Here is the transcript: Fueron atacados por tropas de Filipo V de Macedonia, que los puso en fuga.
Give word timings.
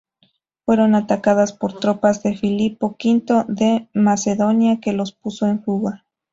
Fueron 0.65 0.95
atacados 0.95 1.53
por 1.53 1.79
tropas 1.79 2.23
de 2.23 2.35
Filipo 2.35 2.97
V 2.99 3.45
de 3.49 3.87
Macedonia, 3.93 4.79
que 4.81 4.93
los 4.93 5.11
puso 5.11 5.45
en 5.45 5.61
fuga. 5.61 6.05